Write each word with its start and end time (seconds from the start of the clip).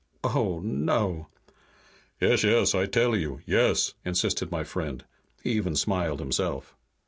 "Oh, 0.23 0.59
no!" 0.63 1.27
"Yes, 2.19 2.43
yes, 2.43 2.73
I 2.73 2.87
tell 2.87 3.15
you. 3.15 3.41
Yes!" 3.45 3.93
insisted 4.03 4.49
my 4.49 4.63
friend. 4.63 5.05
He 5.43 5.51
even 5.51 5.75
smiled 5.75 6.19
himself. 6.19 6.75